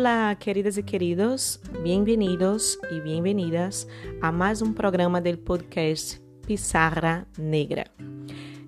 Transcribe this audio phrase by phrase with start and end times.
[0.00, 3.86] Hola, queridas y queridos, bienvenidos y bienvenidas
[4.22, 7.84] a más un programa del podcast Pizarra Negra.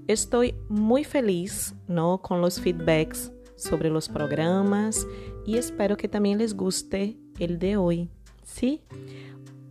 [0.08, 2.20] Estoy muy feliz ¿no?
[2.20, 5.06] con los feedbacks sobre los programas
[5.46, 8.10] y espero que también les guste el de hoy.
[8.44, 8.82] ¿sí?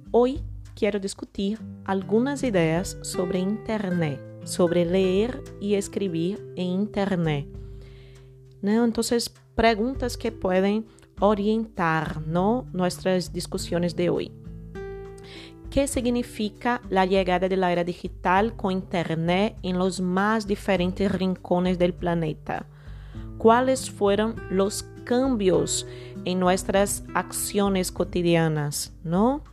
[0.09, 0.41] Hoy
[0.73, 7.45] quiero discutir algunas ideas sobre Internet, sobre leer y escribir en Internet.
[8.63, 8.84] ¿No?
[8.84, 10.88] Entonces, preguntas que pueden
[11.21, 14.31] orientar nuestras discusiones de hoy.
[15.70, 21.80] ¿Qué significa la llegada de la era digital con Internet en los más diferentes rincones
[21.80, 22.66] del planeta?
[23.38, 25.88] ¿Cuáles fueron los cambios
[26.25, 28.94] en nuestras acciones cotidianas?
[29.03, 29.44] ¿No?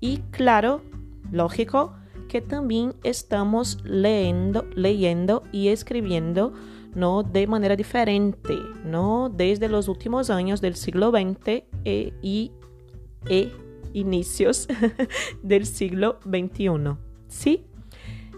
[0.00, 0.82] Y claro,
[1.30, 1.94] lógico,
[2.28, 6.52] que también estamos leyendo, leyendo y escribiendo
[6.94, 12.50] no de maneira diferente, no desde os últimos anos do siglo XX e, e,
[13.28, 13.52] e
[13.94, 14.66] inicios
[15.42, 16.96] del siglo XXI.
[17.28, 17.64] ¿Sí?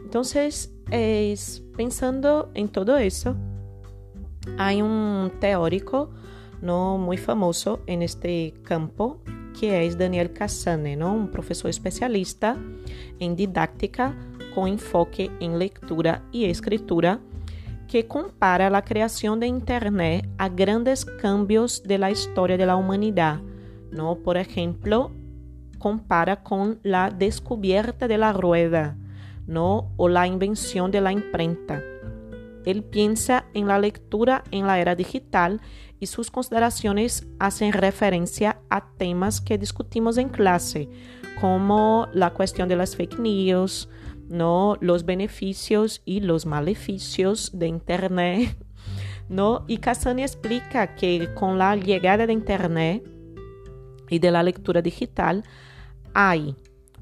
[0.05, 3.37] Entonces, es, pensando en todo eso,
[4.59, 6.11] hay un teórico
[6.61, 9.21] no muy famoso en este campo
[9.59, 11.15] que es Daniel Cassane, ¿no?
[11.15, 12.57] un profesor especialista
[13.19, 14.17] en didáctica
[14.55, 17.21] con enfoque en lectura y escritura
[17.91, 23.41] que compara a criação da Internet a grandes cambios de la historia de la humanidad.
[23.91, 24.15] ¿no?
[24.15, 25.11] Por ejemplo,
[25.81, 28.97] compara con la descubierta de la rueda
[29.49, 29.93] ¿no?
[29.97, 31.83] o la invención de la imprenta.
[32.65, 35.61] Él piensa en la lectura en la era digital
[35.99, 40.89] y sus consideraciones hacen referencia a temas que discutimos en clase,
[41.41, 43.89] como la cuestión de las fake news,
[44.31, 44.77] ¿no?
[44.81, 48.57] los beneficios y los maleficios de Internet.
[49.29, 49.65] ¿no?
[49.69, 53.07] Y Cassani explica que con la llegada de Internet
[54.09, 55.45] y de la lectura digital,
[56.15, 56.57] hay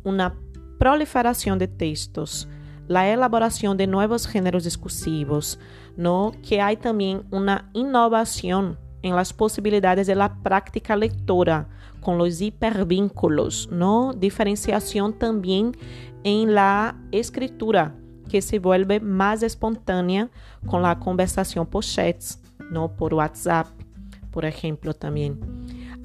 [0.05, 0.35] una
[0.79, 2.49] proliferación de textos,
[2.87, 5.59] la elaboración de nuevos géneros discursivos,
[5.97, 6.33] ¿no?
[6.47, 11.69] que hay también una innovación en las posibilidades de la práctica lectora
[12.01, 14.13] con los hipervínculos, ¿no?
[14.13, 15.77] diferenciación también
[16.25, 17.95] en la escritura
[18.29, 20.31] que se vuelve más espontánea
[20.67, 22.95] con la conversación por chats, ¿no?
[22.95, 23.67] por WhatsApp,
[24.31, 25.41] por ejemplo, también.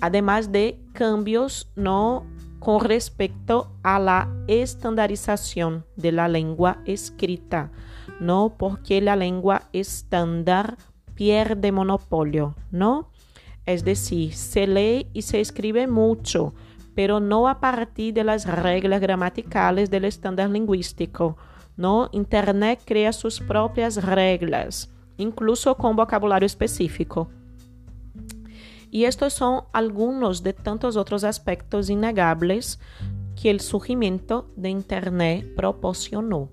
[0.01, 2.25] Además de cambios ¿no?
[2.59, 7.71] con respecto a la estandarización de la lengua escrita,
[8.21, 8.55] ¿no?
[8.57, 10.77] Porque la lengua estándar
[11.15, 13.09] pierde monopolio, ¿no?
[13.65, 16.53] Es decir, se lee y se escribe mucho,
[16.95, 21.37] pero no a partir de las reglas gramaticales del estándar lingüístico,
[21.77, 22.09] ¿no?
[22.11, 27.29] Internet crea sus propias reglas, incluso con vocabulario específico.
[28.91, 32.79] Y estos son algunos de tantos otros aspectos innegables
[33.41, 36.49] que el surgimiento de Internet proporcionó.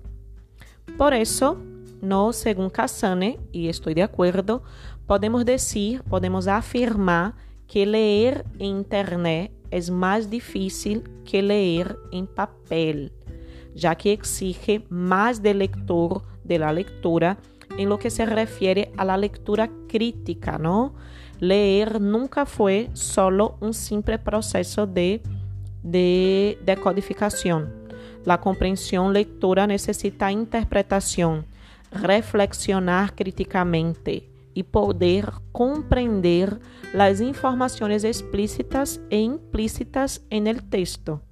[0.97, 1.59] Por eso,
[2.03, 4.63] no, según Cassane, y estoy de acuerdo,
[5.07, 7.35] podemos decir, podemos afirmar
[7.67, 13.13] que leer en Internet es más difícil que leer en papel,
[13.75, 16.75] ya que exige más del lector de la
[17.79, 20.95] en lo que se refiere a la lectura crítica, ¿no?
[21.39, 25.23] Leer nunca fue solo un simple proceso de,
[25.83, 27.73] de decodificación.
[28.25, 31.47] La comprensión lectora necesita interpretación,
[31.91, 36.61] reflexionar críticamente y poder comprender
[36.93, 41.23] las informaciones explícitas e implícitas el texto.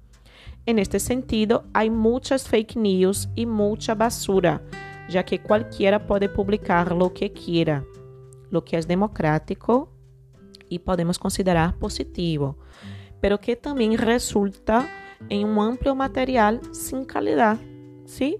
[0.65, 4.61] En este sentido, hay muchas fake news y mucha basura,
[5.09, 7.83] ya que cualquiera puede publicar lo que quiera.
[8.51, 9.89] Lo que es democrático
[10.69, 12.57] e podemos considerar positivo,
[13.19, 14.87] pero que também resulta
[15.29, 17.59] em um amplo material sem qualidade,
[18.05, 18.39] ¿sí?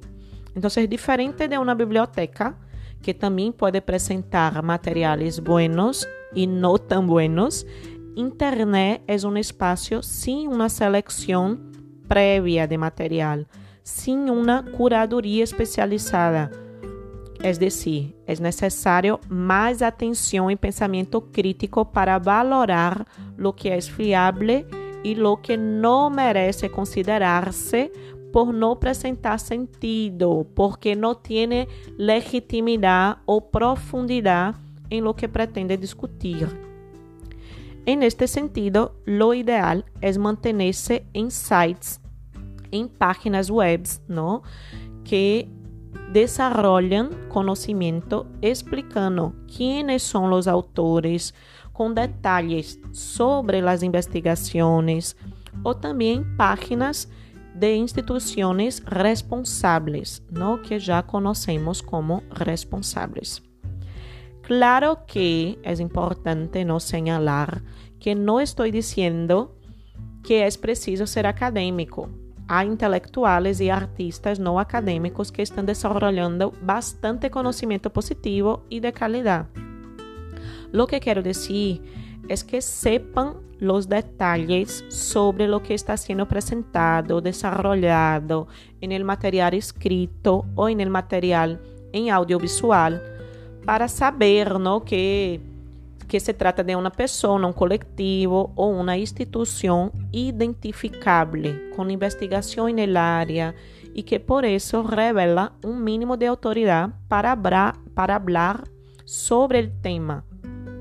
[0.55, 2.55] Então, é diferente de uma biblioteca,
[3.01, 7.65] que também pode apresentar materiais buenos e não tão buenos,
[8.15, 11.57] Internet é um espaço sem uma seleção
[12.07, 13.45] prévia de material,
[13.83, 16.51] sem uma curadoria especializada.
[17.41, 23.07] Es decir, es necesario más atención y pensamiento crítico para valorar
[23.37, 24.65] lo que es fiable
[25.03, 27.93] y lo que no merece considerarse
[28.31, 31.67] por no presentar sentido, porque no tiene
[31.97, 34.55] legitimidad o profundidad
[34.89, 36.47] en lo que pretende discutir.
[37.85, 41.99] En este sentido, lo ideal es mantenerse en sites,
[42.71, 43.87] en páginas web.
[45.03, 45.49] Que
[46.13, 51.33] desarrollan conocimiento explicando quiénes son los autores,
[51.73, 55.15] com detalhes sobre as investigações
[55.63, 57.07] ou também páginas
[57.59, 63.41] de instituições responsáveis, no que já conhecemos como responsáveis.
[64.41, 67.61] Claro que é importante no señalar
[67.99, 69.51] que não estou dizendo
[70.23, 72.09] que é preciso ser acadêmico.
[72.47, 79.49] Há intelectuais e artistas não acadêmicos que estão desenvolvendo bastante conhecimento positivo e de qualidade.
[80.71, 81.81] Lo que quero dizer
[82.27, 88.47] é que sepan los detalles sobre lo que está sendo apresentado, desarrollado
[88.81, 91.59] en el material escrito ou en el material
[91.91, 93.01] em audiovisual
[93.65, 94.81] para saber ¿no?
[94.81, 95.41] que,
[96.07, 102.95] que se trata de uma pessoa, um coletivo ou uma instituição identificável com investigação el
[102.95, 103.53] área
[103.93, 107.35] e que por isso revela um mínimo de autoridade para,
[107.93, 108.63] para hablar
[109.05, 110.23] sobre o tema,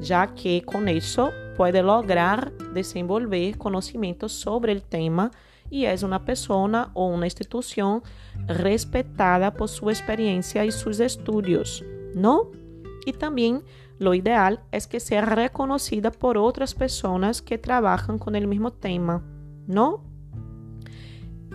[0.01, 5.31] já que com isso pode lograr desenvolver conhecimento sobre o tema
[5.71, 8.03] e é uma pessoa ou uma instituição
[8.49, 11.85] respeitada por sua experiência e seus estudos,
[12.15, 12.51] não?
[13.07, 13.63] E também,
[14.01, 19.23] lo ideal é que seja reconhecida por outras pessoas que trabalham com o mesmo tema,
[19.67, 20.09] não?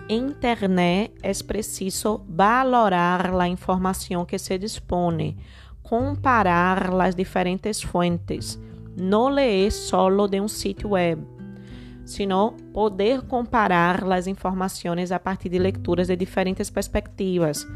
[0.08, 5.38] Internet é preciso valorar a informação que se dispõe,
[5.84, 8.58] comparar as diferentes fontes,
[8.96, 11.22] não ler solo de um sítio web,
[12.04, 17.66] sino poder comparar as informações a partir de leituras de diferentes perspectivas,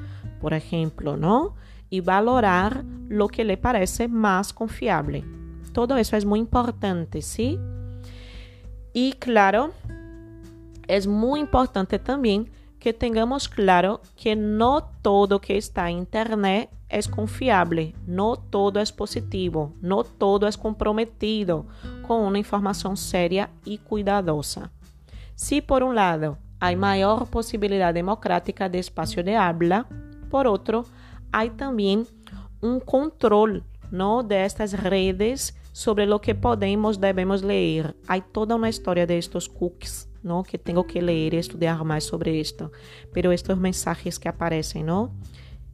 [0.41, 1.55] por exemplo, não?
[1.91, 5.25] y valorar lo que le parece más confiable.
[5.73, 7.59] Todo eso es muy importante, ¿sí?
[8.93, 9.73] Y claro,
[10.87, 17.09] es muy importante también que tengamos claro que no todo que está en Internet es
[17.09, 21.67] confiable, no todo es positivo, no todo es comprometido
[22.07, 24.71] con una información seria y cuidadosa.
[25.35, 29.87] Si por un lado hay mayor posibilidad democrática de espacio de habla,
[30.31, 30.85] por otro,
[31.33, 32.07] há também
[32.63, 37.95] um controle não destas redes sobre o que podemos devemos ler.
[38.07, 40.43] Há toda uma história destes cookies, ¿no?
[40.43, 42.73] Que tengo que leer, y estudiar más sobre esto.
[43.13, 45.13] Pero estos mensajes que aparecen, ¿no?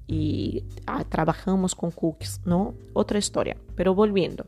[0.06, 2.74] Y ah, trabajamos con cookies, ¿no?
[2.92, 4.46] Otra historia, pero volviendo.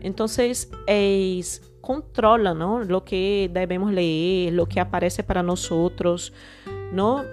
[0.00, 2.82] Entonces, es, controla, ¿no?
[2.82, 6.32] Lo que debemos leer, lo que aparece para nosotros,
[6.92, 7.24] ¿no?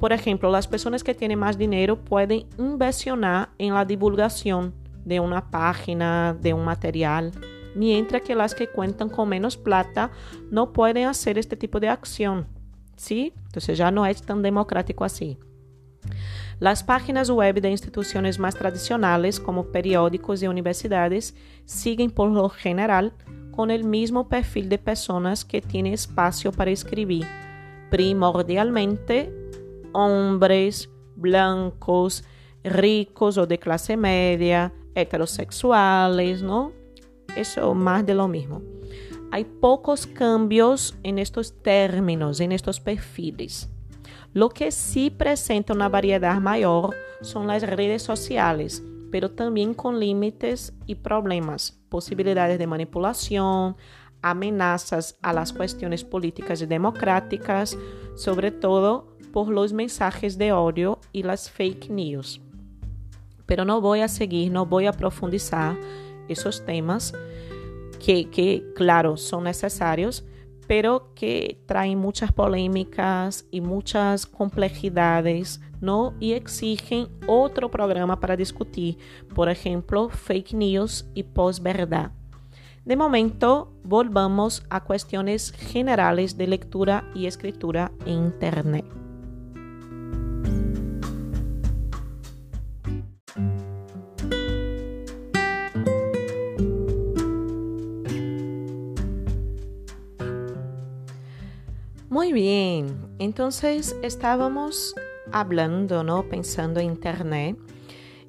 [0.00, 4.72] Por ejemplo, las personas que tienen más dinero pueden inversionar en la divulgación
[5.04, 7.32] de una página, de un material,
[7.74, 10.10] mientras que las que cuentan con menos plata
[10.50, 12.46] no pueden hacer este tipo de acción.
[12.96, 13.32] ¿Sí?
[13.46, 15.38] Entonces ya no es tan democrático así.
[16.58, 23.12] Las páginas web de instituciones más tradicionales, como periódicos y universidades, siguen por lo general
[23.52, 27.26] con el mismo perfil de personas que tienen espacio para escribir,
[27.90, 29.32] primordialmente
[29.92, 32.24] hombres blancos,
[32.64, 36.72] ricos ou de classe média, heterossexuais, ¿no?
[37.36, 38.62] Eso más de lo mismo.
[39.30, 43.68] Hay pocos cambios en estos términos, en estos perfiles.
[44.32, 50.74] Lo que sí presenta una variedad mayor son las redes sociales, pero también con límites
[50.86, 53.76] y problemas, posibilidades de manipulación,
[54.22, 57.76] amenazas a las cuestiones políticas y democráticas,
[58.16, 62.40] sobre todo por los mensajes de odio y las fake news.
[63.46, 65.76] Pero no voy a seguir, no voy a profundizar
[66.28, 67.14] esos temas
[67.98, 70.24] que, claro, son necesarios,
[70.66, 76.14] pero que traen muchas polémicas y muchas complejidades, ¿no?
[76.20, 78.98] Y exigen otro programa para discutir,
[79.34, 82.12] por ejemplo, fake news y posverdad.
[82.84, 89.07] De momento, volvamos a cuestiones generales de lectura y escritura en Internet.
[102.18, 104.92] Muy bien, entonces estábamos
[105.30, 106.28] hablando, ¿no?
[106.28, 107.56] Pensando en Internet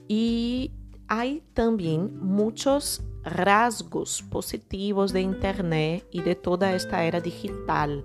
[0.07, 0.71] y
[1.07, 8.03] hay también muchos rasgos positivos de Internet y de toda esta era digital,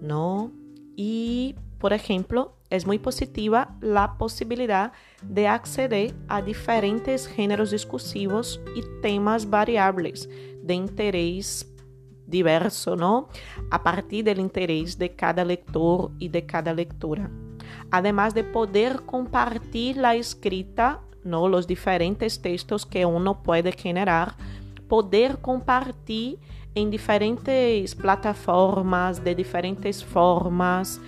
[0.00, 0.50] ¿no?
[0.96, 4.92] Y, por ejemplo, es muy positiva la posibilidad
[5.22, 10.26] de acceder a diferentes géneros discursivos y temas variables
[10.62, 11.66] de interés
[12.28, 13.28] diverso, ¿no?
[13.70, 17.30] A partir del interés de cada lector y de cada lectora.
[17.90, 21.48] Además de poder compartir la escrita, ¿no?
[21.48, 24.36] Los diferentes textos que uno puede generar
[24.88, 26.38] poder compartilhar
[26.74, 31.00] em diferentes plataformas, de diferentes formas,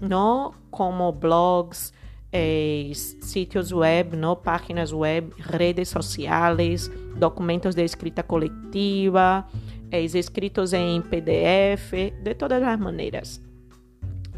[0.00, 0.54] não?
[0.70, 1.92] como blogs,
[2.32, 4.34] eh, sitios web, não?
[4.34, 9.46] páginas web, redes sociais, documentos de escrita coletiva,
[10.00, 13.42] escritos em PDF, de todas as maneiras.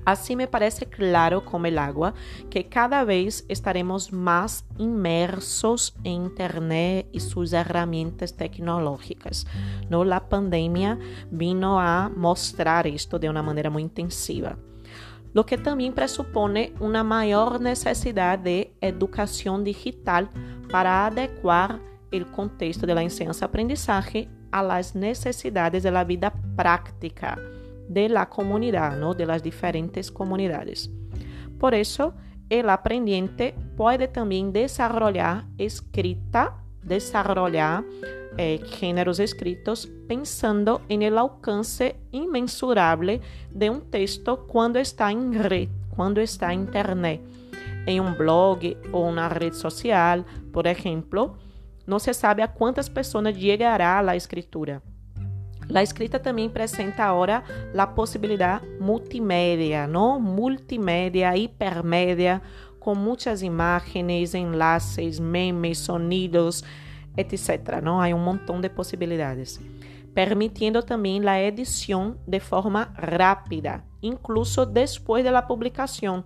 [0.04, 2.12] Assim me parece claro como el agua
[2.50, 9.46] que cada vez estaremos mais imersos em internet e suas ferramentas tecnológicas.
[9.88, 10.98] No, a pandemia
[11.32, 14.58] vino a mostrar isto de uma maneira muito intensiva.
[15.32, 20.28] Lo que também pressupone uma maior necessidade de educação digital
[20.70, 21.80] para adequar
[22.12, 22.86] o contexto
[24.54, 27.36] enseñanza-aprendizagem às necessidades da vida prática
[27.88, 29.14] de la comunidad, ¿no?
[29.14, 30.90] de las diferentes comunidades.
[31.58, 32.14] Por eso,
[32.48, 37.84] el aprendiente puede también desarrollar escrita, desarrollar
[38.36, 43.20] eh, géneros escritos pensando en el alcance inmensurable
[43.50, 47.20] de un texto cuando está en red, cuando está en internet,
[47.86, 48.58] en un blog
[48.92, 51.36] o una red social, por ejemplo.
[51.86, 54.82] No se sabe a cuántas personas llegará la escritura.
[55.68, 57.42] La escrita também apresenta agora
[57.76, 60.20] a possibilidade multimédia, não?
[60.20, 62.42] Multimédia, hipermédia,
[62.78, 66.62] com muitas imagens, enlaces, memes, sonidos,
[67.16, 67.80] etc.
[67.82, 68.00] Não?
[68.00, 69.58] Há um montão de possibilidades.
[70.14, 76.24] Permitindo também a edição de forma rápida, incluso depois da publicação,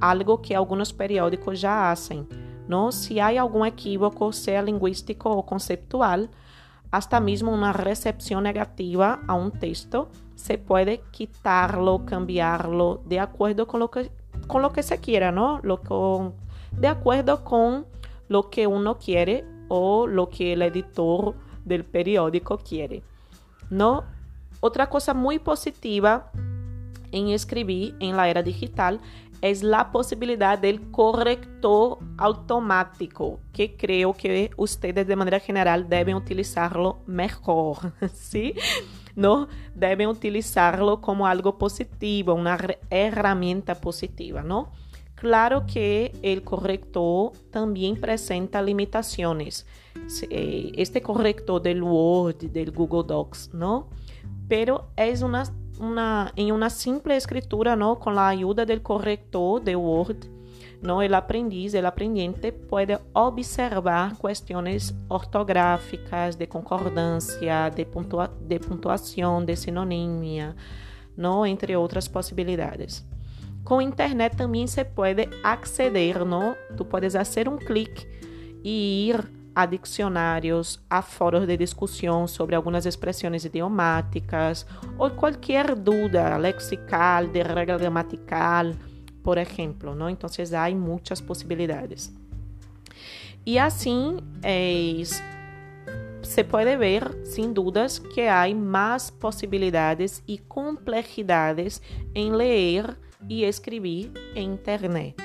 [0.00, 2.26] algo que alguns periódicos já fazem.
[2.68, 2.90] Não?
[2.92, 6.28] Se há algum equívoco, seja linguístico ou conceptual,
[6.90, 13.80] hasta mismo una recepción negativa a un texto, se puede quitarlo, cambiarlo de acuerdo con
[13.80, 14.10] lo que,
[14.46, 15.60] con lo que se quiera, ¿no?
[15.62, 16.34] Lo con,
[16.72, 17.86] de acuerdo con
[18.28, 23.02] lo que uno quiere o lo que el editor del periódico quiere,
[23.70, 24.04] ¿no?
[24.60, 26.30] Otra cosa muy positiva
[27.10, 29.00] en escribir en la era digital
[29.42, 37.00] es la posibilidad del corrector automático, que creo que ustedes de manera general deben utilizarlo
[37.06, 38.54] mejor, ¿sí?
[39.16, 39.48] ¿No?
[39.74, 42.56] Deben utilizarlo como algo positivo, una
[42.88, 44.72] herramienta positiva, ¿no?
[45.16, 49.66] Claro que el corrector también presenta limitaciones.
[50.30, 53.88] Eh, este corrector del Word, del Google Docs, ¿no?
[54.48, 55.44] Pero es una
[55.82, 57.98] una, en una escritura, ¿no?
[57.98, 60.24] Con la ayuda del corrector de Word,
[60.80, 61.02] ¿no?
[61.02, 69.56] El aprendiz, el aprendiente puede observar cuestiones ortográficas, de concordancia, de, puntua, de puntuación, de
[69.56, 70.54] sinonimia,
[71.16, 71.44] ¿no?
[71.44, 73.04] Entre otras posibilidades.
[73.64, 76.56] Com internet também se pode acceder, não?
[76.76, 78.08] Tu podes fazer um clique
[78.64, 84.66] e ir a dicionários, a fóruns de discussão sobre algumas expressões idiomáticas
[84.98, 88.72] ou qualquer dúvida lexical, de regra gramatical,
[89.22, 90.08] por exemplo, não?
[90.08, 90.28] Então,
[90.58, 92.12] há muitas possibilidades.
[93.44, 95.02] E assim, é,
[96.22, 101.82] se pode ver, sem dúvidas, que há mais possibilidades e complexidades
[102.14, 102.96] em ler
[103.28, 105.16] e escrever em internet,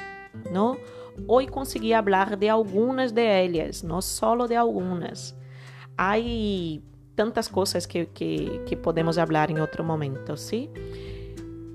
[0.52, 0.78] não?
[1.26, 5.36] Hoy consegui falar de algumas de elas, não solo de algumas.
[5.98, 6.16] Há
[7.16, 10.70] tantas coisas que, que, que podemos falar em outro momento, ¿sí?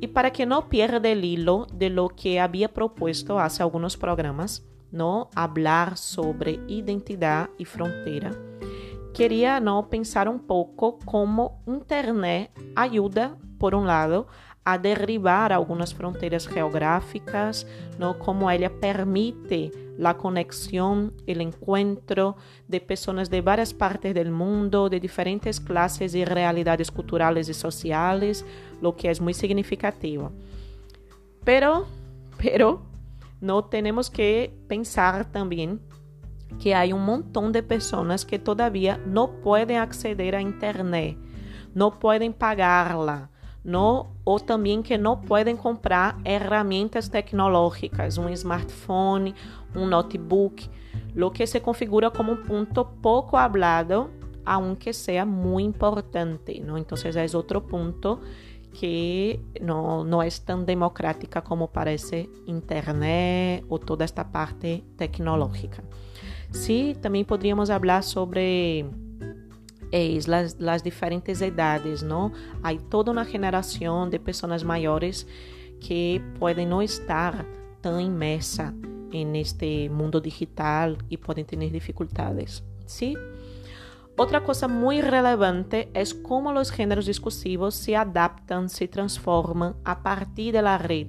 [0.00, 4.64] E para que não pierda o hilo de lo que havia proposto há alguns programas,
[4.90, 8.30] não falar sobre identidade e fronteira,
[9.14, 14.26] queria não pensar um pouco como internet ajuda, por um lado,
[14.64, 17.66] a derribar algunas fronteras geográficas,
[17.98, 18.18] ¿no?
[18.18, 22.36] Como ella permite la conexión, el encuentro
[22.68, 28.44] de personas de varias partes del mundo, de diferentes clases y realidades culturales y sociales,
[28.80, 30.30] lo que es muy significativo.
[31.44, 31.86] Pero,
[32.38, 32.82] pero,
[33.40, 35.80] no tenemos que pensar también
[36.60, 41.16] que hay un montón de personas que todavía no pueden acceder a Internet,
[41.74, 43.31] no pueden pagarla
[43.64, 49.34] no, ou também que não podem comprar ferramentas tecnológicas, um smartphone,
[49.74, 50.68] um notebook,
[51.14, 54.10] lo que se configura como um ponto pouco hablado,
[54.44, 56.60] aunque seja muito importante.
[56.76, 58.20] Então, é outro ponto
[58.72, 65.84] que não, não é tão democrática como parece internet ou toda esta parte tecnológica.
[66.50, 68.86] Sim, também poderíamos falar sobre
[69.92, 72.32] es las, las diferentes edades, ¿no?
[72.62, 75.26] Hay toda una generación de personas mayores
[75.86, 77.46] que pueden no estar
[77.80, 78.74] tan inmersa
[79.12, 83.16] en este mundo digital y pueden tener dificultades, ¿sí?
[84.16, 90.52] Otra cosa muy relevante es cómo los géneros discursivos se adaptan, se transforman a partir
[90.52, 91.08] de la red.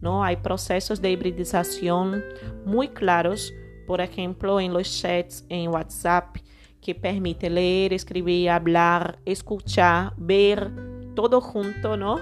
[0.00, 0.22] ¿no?
[0.22, 2.22] Hay procesos de hibridización
[2.66, 3.54] muy claros,
[3.86, 6.36] por ejemplo, en los chats en WhatsApp,
[6.84, 10.70] que permite leer, escribir, hablar, escuchar, ver,
[11.14, 12.20] todo junto, ¿no?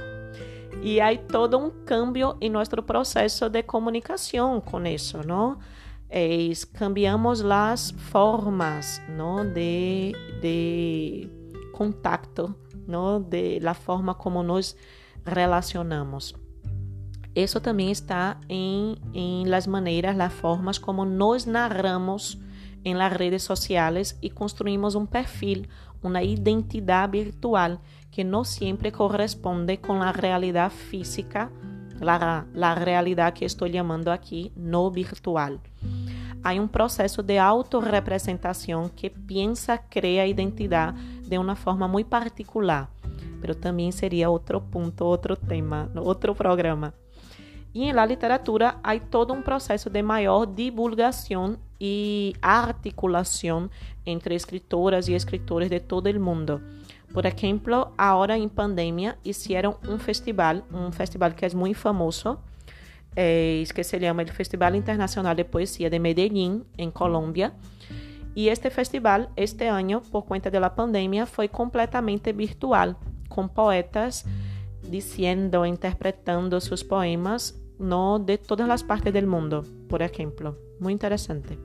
[0.84, 5.58] Y hay todo un cambio en nuestro proceso de comunicación con eso, ¿no?
[6.08, 9.44] Es, cambiamos las formas, ¿no?
[9.44, 11.28] De, de
[11.72, 13.18] contacto, ¿no?
[13.18, 14.76] De la forma como nos
[15.24, 16.36] relacionamos.
[17.34, 22.38] Isso também está em, em las maneiras, las formas como nos narramos
[22.84, 25.64] em las redes sociais e construímos um perfil,
[26.02, 27.78] uma identidade virtual
[28.10, 31.50] que não sempre corresponde com a realidade física,
[32.06, 35.58] a, realidade que estou chamando aqui no virtual.
[36.44, 42.90] Há um processo de autorrepresentação que pensa, cria identidade de uma forma muito particular,
[43.40, 46.92] mas também seria outro ponto, outro tema, outro programa.
[47.74, 53.70] E la literatura há todo um processo de maior divulgação e articulação
[54.04, 56.60] entre escritoras e escritores de todo o mundo.
[57.12, 62.38] Por exemplo, agora em pandemia hicieron um festival, um festival que é muito famoso,
[63.16, 67.52] é, que se chama o Festival Internacional de Poesia de Medellín, em Colômbia.
[68.34, 72.94] E este festival, este ano, por conta da pandemia, foi completamente virtual,
[73.28, 74.24] com poetas
[74.82, 80.56] dizendo, interpretando seus poemas no de todas las partes del mundo, por ejemplo.
[80.80, 81.58] Muy interesante.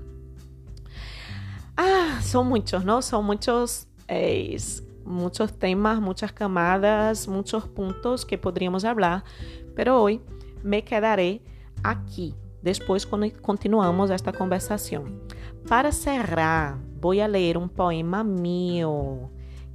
[1.78, 3.02] Ah, son muchos, ¿no?
[3.02, 4.58] Son muchos, eh,
[5.06, 9.24] muchos temas, muchas camadas, muchos puntos que podríamos hablar,
[9.76, 10.22] pero hoy
[10.64, 11.42] me quedaré
[11.84, 12.36] aquí.
[12.62, 15.22] Después continuamos esta conversación.
[15.70, 19.30] Para cerrar, voy a leer un poema mío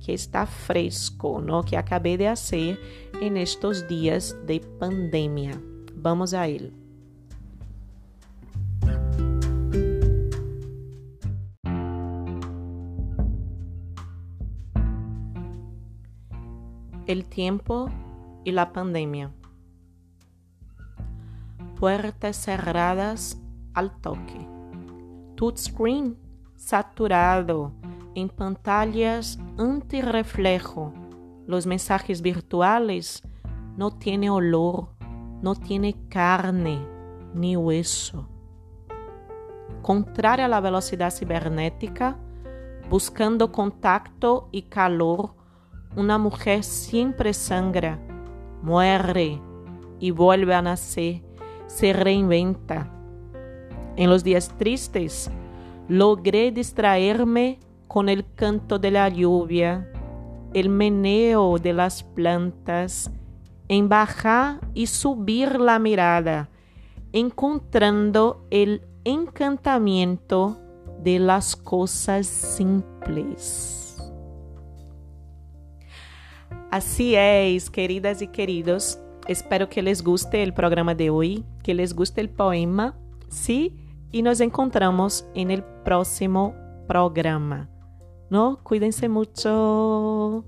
[0.04, 1.62] que está fresco, ¿no?
[1.62, 2.78] Que acabé de hacer
[3.20, 5.60] en estos días de pandemia.
[5.96, 6.72] Vamos a él.
[17.06, 17.90] El tiempo
[18.44, 19.32] y la pandemia.
[21.78, 23.40] Puertas cerradas
[23.74, 24.46] al toque.
[25.34, 26.16] Touchscreen
[26.56, 27.72] saturado
[28.14, 30.92] en pantallas antirreflejo.
[31.46, 33.22] Los mensajes virtuales
[33.76, 34.90] no tienen olor
[35.42, 36.86] no tiene carne
[37.34, 38.28] ni hueso.
[39.82, 42.16] Contrária à velocidade cibernética,
[42.88, 45.34] buscando contacto e calor,
[45.96, 47.98] uma mulher sempre sangra,
[48.62, 49.40] muere
[50.00, 51.22] e vuelve a nascer,
[51.66, 52.88] se reinventa.
[53.96, 55.30] En los días tristes,
[55.88, 59.90] logré distraerme con el canto de la lluvia,
[60.54, 63.10] el meneo de las plantas,
[63.72, 66.50] em bajar e subir la mirada,
[67.10, 70.58] encontrando el encantamiento
[71.02, 73.96] de las cosas simples.
[76.70, 78.98] Así es, queridas y queridos.
[79.26, 82.94] Espero que les guste el programa de hoy, que les guste el poema,
[83.30, 83.78] ¿sí?
[84.10, 86.54] Y nos encontramos en el próximo
[86.86, 87.70] programa.
[88.28, 88.58] ¿No?
[88.62, 90.44] Cuídense mucho.